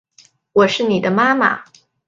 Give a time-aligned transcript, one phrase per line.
[0.53, 1.63] 我是妳的妈妈